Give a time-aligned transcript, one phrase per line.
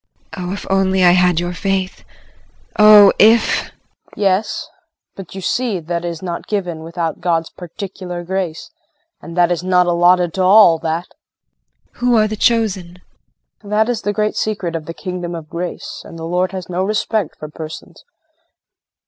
[0.33, 0.47] JULIE.
[0.49, 2.03] Oh, if I only had your faith.
[2.79, 3.73] Oh, if KRISTIN.
[4.17, 4.67] Yes,
[5.15, 8.71] but you see that is not given without God's particular grace,
[9.21, 11.05] and that is not allotted to all, that!
[11.93, 11.99] JULIE.
[11.99, 12.99] Who are the chosen?
[13.59, 13.69] KRISTIN.
[13.69, 16.83] That is the great secret of the Kingdom of Grace, and the Lord has no
[16.83, 18.03] respect for persons.